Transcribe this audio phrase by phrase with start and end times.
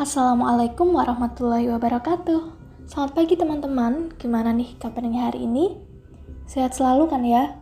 [0.00, 2.40] Assalamualaikum warahmatullahi wabarakatuh.
[2.88, 4.08] Selamat pagi teman-teman.
[4.16, 5.76] Gimana nih kabarnya hari ini?
[6.48, 7.60] Sehat selalu kan ya?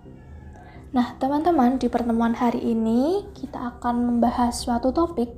[0.95, 5.35] Nah, teman-teman, di pertemuan hari ini kita akan membahas suatu topik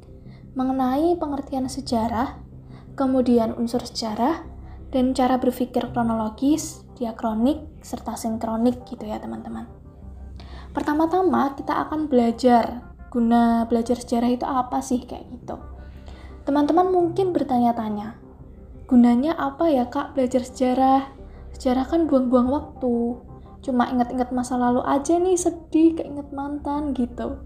[0.52, 2.36] mengenai pengertian sejarah,
[3.00, 4.44] kemudian unsur sejarah,
[4.92, 9.64] dan cara berpikir kronologis, diakronik, serta sinkronik gitu ya teman-teman.
[10.76, 15.79] Pertama-tama kita akan belajar guna belajar sejarah itu apa sih kayak gitu.
[16.48, 18.16] Teman-teman mungkin bertanya-tanya,
[18.88, 21.12] gunanya apa ya kak belajar sejarah?
[21.52, 23.20] Sejarah kan buang-buang waktu,
[23.60, 27.36] cuma inget-inget masa lalu aja nih sedih keinget mantan gitu.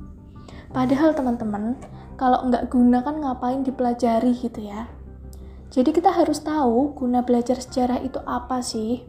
[0.70, 1.74] Padahal teman-teman,
[2.14, 4.86] kalau nggak guna kan ngapain dipelajari gitu ya.
[5.74, 9.02] Jadi kita harus tahu guna belajar sejarah itu apa sih.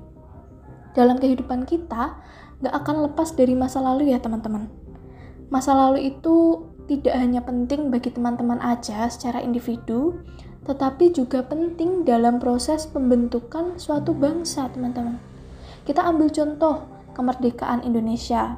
[0.97, 2.17] Dalam kehidupan kita,
[2.63, 4.85] nggak akan lepas dari masa lalu ya teman-teman
[5.53, 10.21] Masa lalu itu tidak hanya penting bagi teman-teman aja secara individu,
[10.69, 15.17] tetapi juga penting dalam proses pembentukan suatu bangsa, teman-teman.
[15.85, 18.57] Kita ambil contoh kemerdekaan Indonesia.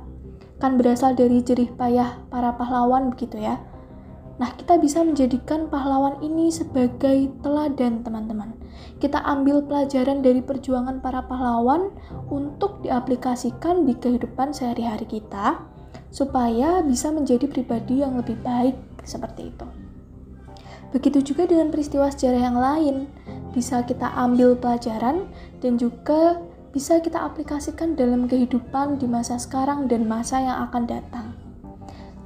[0.58, 3.62] Kan berasal dari jerih payah para pahlawan begitu ya.
[4.38, 8.54] Nah, kita bisa menjadikan pahlawan ini sebagai teladan, teman-teman.
[9.02, 11.90] Kita ambil pelajaran dari perjuangan para pahlawan
[12.30, 15.77] untuk diaplikasikan di kehidupan sehari-hari kita
[16.10, 19.68] supaya bisa menjadi pribadi yang lebih baik seperti itu.
[20.96, 22.96] Begitu juga dengan peristiwa sejarah yang lain,
[23.52, 25.28] bisa kita ambil pelajaran
[25.60, 26.40] dan juga
[26.72, 31.28] bisa kita aplikasikan dalam kehidupan di masa sekarang dan masa yang akan datang.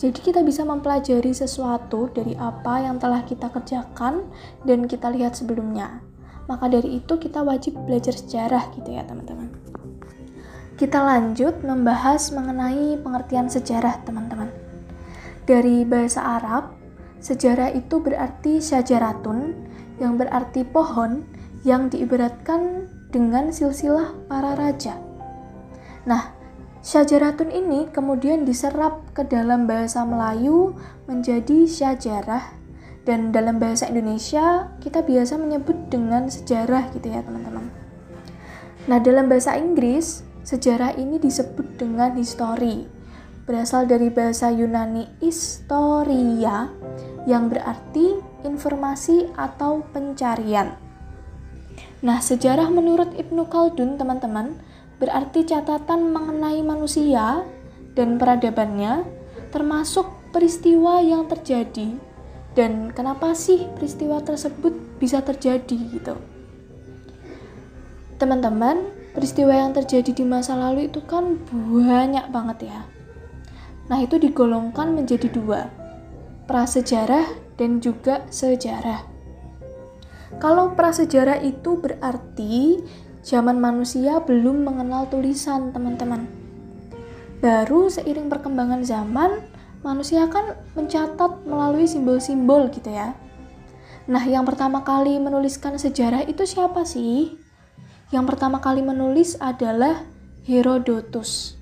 [0.01, 4.25] Jadi kita bisa mempelajari sesuatu dari apa yang telah kita kerjakan
[4.65, 6.01] dan kita lihat sebelumnya.
[6.49, 9.60] Maka dari itu kita wajib belajar sejarah gitu ya teman-teman.
[10.81, 14.49] Kita lanjut membahas mengenai pengertian sejarah, teman-teman.
[15.45, 16.73] Dari bahasa Arab,
[17.21, 19.53] sejarah itu berarti syajaratun,
[20.01, 21.21] yang berarti pohon
[21.61, 24.97] yang diibaratkan dengan silsilah para raja.
[26.09, 26.33] Nah,
[26.81, 30.73] syajaratun ini kemudian diserap ke dalam bahasa Melayu
[31.05, 32.57] menjadi syajarah
[33.05, 37.69] dan dalam bahasa Indonesia kita biasa menyebut dengan sejarah gitu ya teman-teman.
[38.89, 42.85] Nah dalam bahasa Inggris Sejarah ini disebut dengan histori,
[43.45, 46.69] berasal dari bahasa Yunani historia
[47.29, 50.73] yang berarti informasi atau pencarian.
[52.01, 54.57] Nah, sejarah menurut Ibnu Khaldun, teman-teman,
[54.97, 57.45] berarti catatan mengenai manusia
[57.93, 59.05] dan peradabannya,
[59.53, 61.93] termasuk peristiwa yang terjadi
[62.51, 66.15] dan kenapa sih peristiwa tersebut bisa terjadi gitu.
[68.19, 72.87] Teman-teman, peristiwa yang terjadi di masa lalu itu kan banyak banget ya.
[73.91, 75.67] Nah, itu digolongkan menjadi dua,
[76.47, 77.27] prasejarah
[77.59, 79.03] dan juga sejarah.
[80.39, 82.79] Kalau prasejarah itu berarti
[83.21, 86.25] zaman manusia belum mengenal tulisan, teman-teman.
[87.43, 89.43] Baru seiring perkembangan zaman,
[89.83, 93.17] manusia kan mencatat melalui simbol-simbol gitu ya.
[94.09, 97.37] Nah, yang pertama kali menuliskan sejarah itu siapa sih?
[98.11, 100.03] Yang pertama kali menulis adalah
[100.43, 101.55] Herodotus.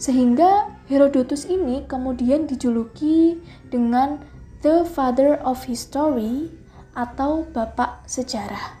[0.00, 3.36] Sehingga Herodotus ini kemudian dijuluki
[3.68, 4.24] dengan
[4.64, 6.48] The Father of History
[6.96, 8.80] atau Bapak Sejarah.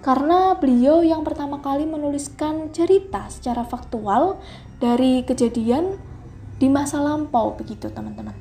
[0.00, 4.40] Karena beliau yang pertama kali menuliskan cerita secara faktual
[4.80, 6.00] dari kejadian
[6.56, 8.32] di masa lampau begitu teman-teman.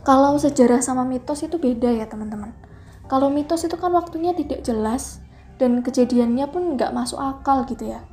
[0.00, 2.56] Kalau sejarah sama mitos itu beda ya teman-teman.
[3.12, 5.20] Kalau mitos itu kan waktunya tidak jelas,
[5.56, 8.04] dan kejadiannya pun nggak masuk akal gitu ya.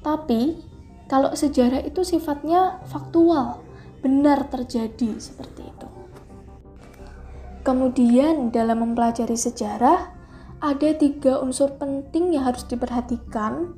[0.00, 0.60] Tapi
[1.06, 3.62] kalau sejarah itu sifatnya faktual,
[4.02, 5.88] benar terjadi seperti itu.
[7.66, 10.14] Kemudian dalam mempelajari sejarah
[10.62, 13.74] ada tiga unsur penting yang harus diperhatikan,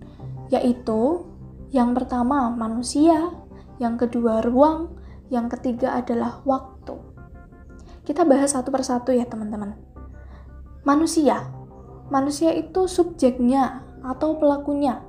[0.53, 1.25] yaitu
[1.73, 3.33] yang pertama manusia,
[3.81, 4.93] yang kedua ruang,
[5.29, 6.97] yang ketiga adalah waktu.
[8.09, 9.77] Kita bahas satu persatu ya teman-teman.
[10.85, 11.45] Manusia,
[12.09, 15.05] manusia itu subjeknya atau pelakunya.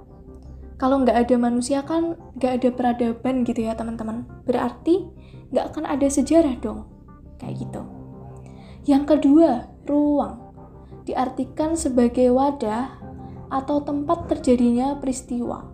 [0.80, 4.24] Kalau nggak ada manusia kan nggak ada peradaban gitu ya teman-teman.
[4.48, 5.08] Berarti
[5.52, 6.88] nggak akan ada sejarah dong.
[7.40, 7.82] Kayak gitu.
[8.88, 10.40] Yang kedua, ruang.
[11.04, 12.96] Diartikan sebagai wadah
[13.52, 15.68] atau tempat terjadinya peristiwa.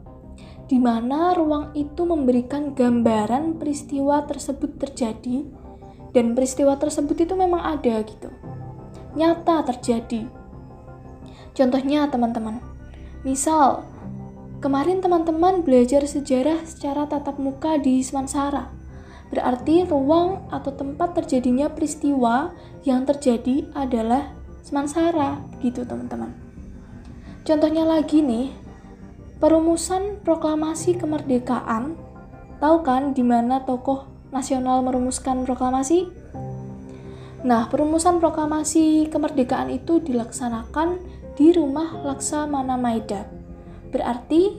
[0.65, 5.45] Di mana ruang itu memberikan gambaran peristiwa tersebut terjadi
[6.15, 8.33] dan peristiwa tersebut itu memang ada gitu.
[9.13, 10.25] Nyata terjadi
[11.55, 12.59] Contohnya teman-teman,
[13.23, 13.87] misal
[14.59, 18.75] kemarin teman-teman belajar sejarah secara tatap muka di Semansara.
[19.31, 22.53] Berarti ruang atau tempat terjadinya peristiwa
[22.85, 26.29] yang terjadi adalah semansara gitu teman-teman.
[27.45, 28.49] Contohnya lagi nih
[29.37, 31.97] perumusan proklamasi kemerdekaan.
[32.57, 36.09] Tahu kan di mana tokoh nasional merumuskan proklamasi?
[37.45, 40.97] Nah, perumusan proklamasi kemerdekaan itu dilaksanakan
[41.35, 43.27] di rumah Laksamana Maeda.
[43.91, 44.55] Berarti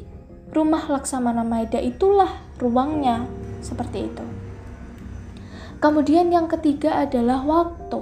[0.52, 2.30] rumah Laksamana Maeda itulah
[2.60, 3.24] ruangnya
[3.64, 4.24] seperti itu.
[5.76, 8.00] Kemudian yang ketiga adalah waktu.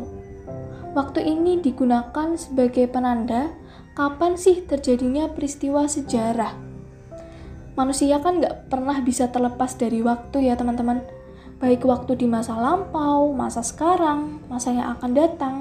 [0.94, 3.50] Waktu ini digunakan sebagai penanda
[3.98, 6.54] kapan sih terjadinya peristiwa sejarah.
[7.74, 11.02] Manusia kan nggak pernah bisa terlepas dari waktu ya teman-teman
[11.58, 15.54] baik waktu di masa lampau, masa sekarang, masa yang akan datang.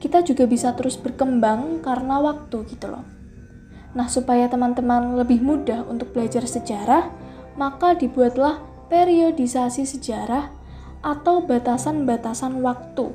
[0.00, 3.04] Kita juga bisa terus berkembang karena waktu gitu loh.
[3.92, 7.12] Nah, supaya teman-teman lebih mudah untuk belajar sejarah,
[7.60, 10.48] maka dibuatlah periodisasi sejarah
[11.04, 13.12] atau batasan-batasan waktu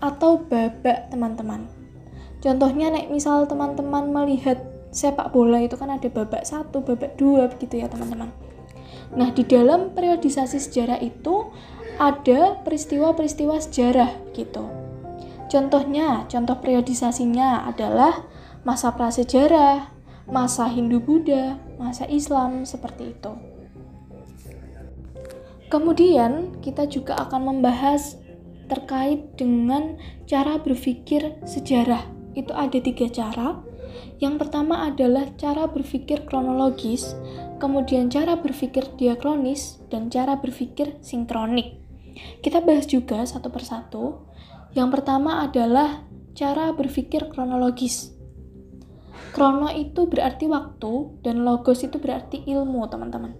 [0.00, 1.68] atau babak teman-teman.
[2.40, 7.84] Contohnya nek misal teman-teman melihat sepak bola itu kan ada babak satu, babak dua begitu
[7.84, 8.32] ya teman-teman.
[9.12, 11.52] Nah, di dalam periodisasi sejarah itu
[12.00, 14.79] ada peristiwa-peristiwa sejarah gitu.
[15.50, 18.22] Contohnya, contoh periodisasinya adalah
[18.62, 19.90] masa prasejarah,
[20.30, 23.32] masa Hindu-Buddha, masa Islam, seperti itu.
[25.66, 28.14] Kemudian, kita juga akan membahas
[28.70, 29.98] terkait dengan
[30.30, 32.06] cara berpikir sejarah.
[32.38, 33.58] Itu ada tiga cara.
[34.22, 37.18] Yang pertama adalah cara berpikir kronologis,
[37.58, 41.82] kemudian cara berpikir diakronis, dan cara berpikir sinkronik.
[42.38, 44.29] Kita bahas juga satu persatu.
[44.74, 48.14] Yang pertama adalah cara berpikir kronologis.
[49.30, 53.38] Krono itu berarti waktu, dan logos itu berarti ilmu, teman-teman.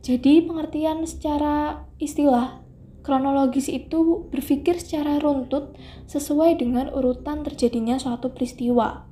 [0.00, 2.64] Jadi, pengertian secara istilah
[3.04, 5.76] kronologis itu berpikir secara runtut
[6.08, 9.04] sesuai dengan urutan terjadinya suatu peristiwa.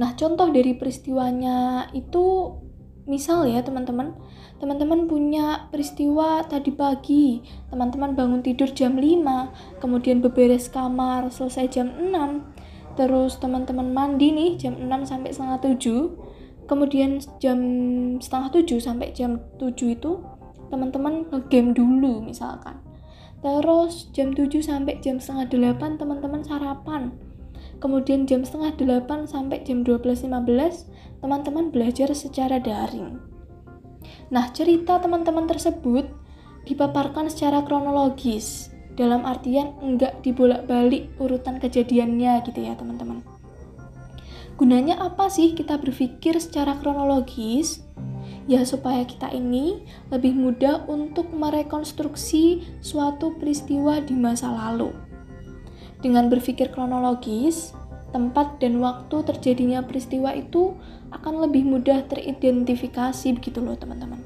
[0.00, 2.56] Nah, contoh dari peristiwanya itu
[3.08, 4.12] Misal ya teman-teman,
[4.58, 11.88] teman-teman punya peristiwa tadi pagi, teman-teman bangun tidur jam 5, kemudian beberes kamar selesai jam
[11.94, 17.58] 6, terus teman-teman mandi nih jam 6 sampai setengah 7, kemudian jam
[18.18, 20.18] setengah 7 sampai jam 7 itu
[20.68, 22.82] teman-teman ngegame dulu misalkan.
[23.38, 25.46] Terus jam 7 sampai jam setengah
[25.78, 27.14] 8 teman-teman sarapan
[27.78, 30.26] Kemudian jam setengah delapan sampai jam 12.15
[31.22, 33.37] teman-teman belajar secara daring.
[34.28, 36.04] Nah, cerita teman-teman tersebut
[36.68, 43.22] dipaparkan secara kronologis, dalam artian enggak dibolak-balik urutan kejadiannya gitu ya teman-teman.
[44.58, 47.86] Gunanya apa sih kita berpikir secara kronologis?
[48.50, 54.90] Ya supaya kita ini lebih mudah untuk merekonstruksi suatu peristiwa di masa lalu.
[56.02, 57.70] Dengan berpikir kronologis,
[58.10, 60.76] tempat dan waktu terjadinya peristiwa itu
[61.12, 64.20] akan lebih mudah teridentifikasi begitu loh teman-teman.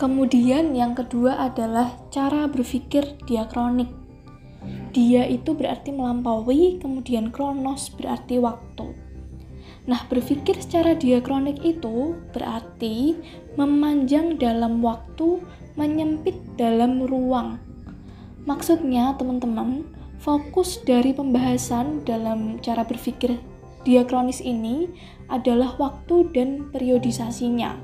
[0.00, 3.92] Kemudian yang kedua adalah cara berpikir diakronik.
[4.96, 8.96] Dia itu berarti melampaui, kemudian kronos berarti waktu.
[9.88, 13.16] Nah, berpikir secara diakronik itu berarti
[13.60, 15.40] memanjang dalam waktu,
[15.76, 17.60] menyempit dalam ruang.
[18.48, 19.84] Maksudnya, teman-teman,
[20.20, 23.40] Fokus dari pembahasan dalam cara berpikir
[23.88, 24.84] diakronis ini
[25.32, 27.80] adalah waktu dan periodisasinya.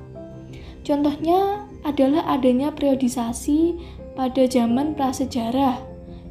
[0.85, 3.81] Contohnya adalah adanya periodisasi
[4.21, 5.81] pada zaman prasejarah.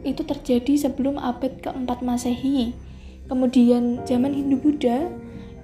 [0.05, 2.77] Itu terjadi sebelum abad keempat Masehi.
[3.25, 5.09] Kemudian zaman Hindu-Buddha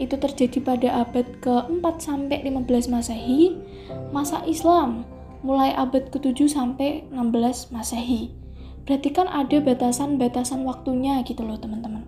[0.02, 3.62] itu terjadi pada abad ke-4 sampai 15 Masehi.
[4.10, 5.06] Masa Islam
[5.46, 8.41] mulai abad ke-7 sampai 16 Masehi.
[8.86, 12.04] Berarti kan ada batasan-batasan waktunya gitu loh teman-teman.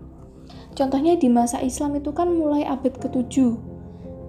[0.73, 3.57] Contohnya di masa Islam itu kan mulai abad ke-7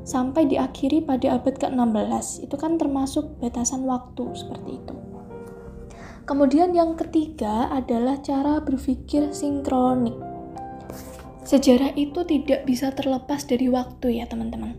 [0.05, 2.45] sampai diakhiri pada abad ke-16.
[2.45, 4.95] Itu kan termasuk batasan waktu seperti itu.
[6.25, 10.17] Kemudian yang ketiga adalah cara berpikir sinkronik.
[11.45, 14.77] Sejarah itu tidak bisa terlepas dari waktu ya teman-teman.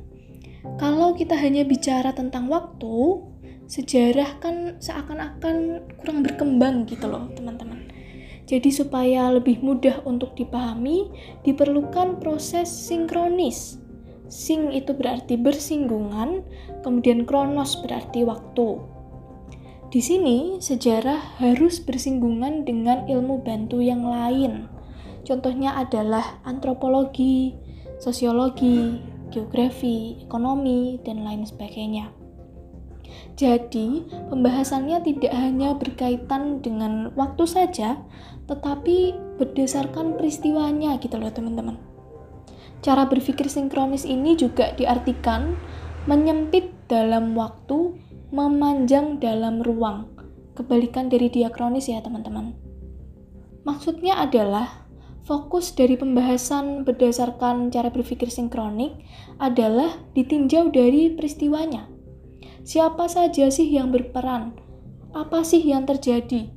[0.81, 3.21] Kalau kita hanya bicara tentang waktu,
[3.65, 7.89] sejarah kan seakan-akan kurang berkembang gitu loh teman-teman.
[8.45, 11.09] Jadi supaya lebih mudah untuk dipahami
[11.41, 13.81] diperlukan proses sinkronis.
[14.29, 16.45] Sing itu berarti bersinggungan
[16.85, 18.81] kemudian kronos berarti waktu.
[19.89, 24.69] Di sini sejarah harus bersinggungan dengan ilmu bantu yang lain.
[25.25, 27.57] Contohnya adalah antropologi
[27.97, 29.01] sosiologi
[29.33, 32.24] geografi ekonomi dan lain sebagainya
[33.35, 37.99] Jadi, pembahasannya tidak hanya berkaitan dengan waktu saja,
[38.47, 41.75] tetapi berdasarkan peristiwanya gitu loh teman-teman.
[42.79, 45.59] Cara berpikir sinkronis ini juga diartikan
[46.07, 47.97] menyempit dalam waktu,
[48.31, 50.07] memanjang dalam ruang.
[50.55, 52.55] Kebalikan dari diakronis ya teman-teman.
[53.67, 54.87] Maksudnya adalah
[55.25, 58.93] fokus dari pembahasan berdasarkan cara berpikir sinkronik
[59.41, 61.94] adalah ditinjau dari peristiwanya
[62.65, 64.57] Siapa saja sih yang berperan?
[65.13, 66.49] Apa sih yang terjadi?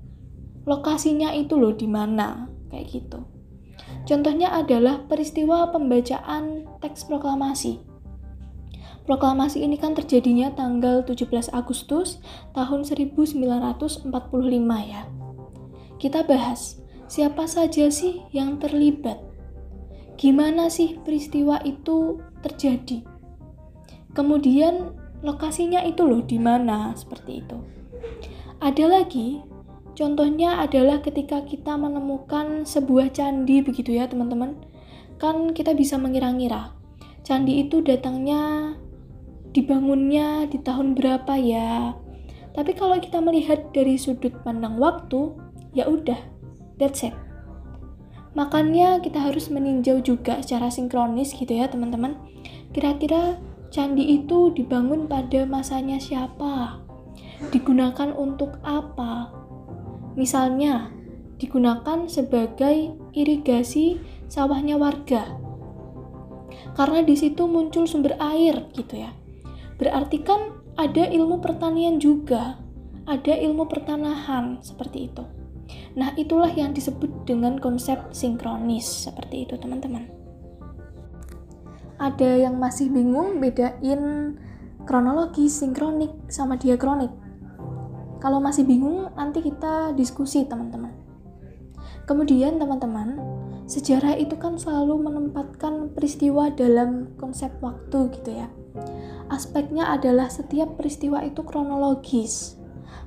[0.65, 2.49] Lokasinya itu loh di mana?
[2.73, 3.29] Kayak gitu.
[4.09, 7.85] Contohnya adalah peristiwa pembacaan teks proklamasi.
[9.05, 12.25] Proklamasi ini kan terjadinya tanggal 17 Agustus
[12.57, 14.09] tahun 1945
[14.89, 15.05] ya.
[16.01, 19.21] Kita bahas, siapa saja sih yang terlibat?
[20.17, 23.05] Gimana sih peristiwa itu terjadi?
[24.17, 27.59] Kemudian lokasinya itu loh di mana seperti itu.
[28.59, 29.43] Ada lagi
[29.99, 34.59] contohnya adalah ketika kita menemukan sebuah candi begitu ya teman-teman.
[35.19, 36.75] Kan kita bisa mengira-ngira.
[37.27, 38.75] Candi itu datangnya
[39.51, 41.99] dibangunnya di tahun berapa ya.
[42.55, 45.35] Tapi kalau kita melihat dari sudut pandang waktu,
[45.75, 46.19] ya udah,
[46.79, 47.15] that's it.
[48.35, 52.15] Makanya kita harus meninjau juga secara sinkronis gitu ya teman-teman.
[52.71, 56.81] Kira-kira Candi itu dibangun pada masanya siapa?
[57.53, 59.29] Digunakan untuk apa?
[60.17, 60.89] Misalnya,
[61.37, 65.37] digunakan sebagai irigasi sawahnya warga.
[66.73, 69.13] Karena di situ muncul sumber air gitu ya.
[69.77, 72.57] Berarti kan ada ilmu pertanian juga,
[73.05, 75.25] ada ilmu pertanahan seperti itu.
[76.01, 80.28] Nah, itulah yang disebut dengan konsep sinkronis seperti itu, teman-teman
[81.99, 84.35] ada yang masih bingung bedain
[84.87, 87.11] kronologi, sinkronik, sama diakronik.
[88.19, 90.91] Kalau masih bingung, nanti kita diskusi teman-teman.
[92.09, 93.21] Kemudian teman-teman,
[93.69, 98.49] sejarah itu kan selalu menempatkan peristiwa dalam konsep waktu gitu ya.
[99.29, 102.57] Aspeknya adalah setiap peristiwa itu kronologis,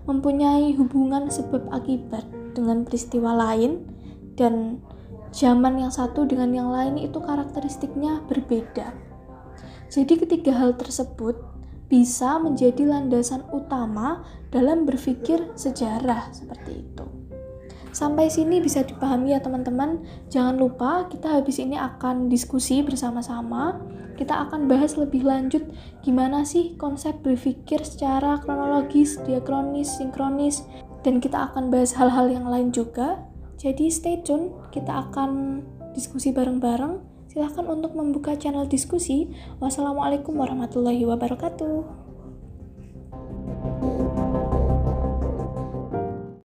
[0.06, 3.90] mempunyai hubungan sebab akibat dengan peristiwa lain
[4.38, 4.86] dan
[5.32, 8.92] zaman yang satu dengan yang lain itu karakteristiknya berbeda.
[9.92, 11.36] Jadi ketiga hal tersebut
[11.92, 17.04] bisa menjadi landasan utama dalam berpikir sejarah seperti itu.
[17.92, 20.00] Sampai sini bisa dipahami ya teman-teman.
[20.32, 23.84] Jangan lupa kita habis ini akan diskusi bersama-sama.
[24.16, 25.68] Kita akan bahas lebih lanjut
[26.00, 30.64] gimana sih konsep berpikir secara kronologis, diakronis, sinkronis,
[31.04, 33.20] dan kita akan bahas hal-hal yang lain juga
[33.62, 35.62] jadi stay tune, kita akan
[35.94, 36.98] diskusi bareng-bareng.
[37.30, 39.30] Silahkan untuk membuka channel diskusi.
[39.62, 42.01] Wassalamualaikum warahmatullahi wabarakatuh.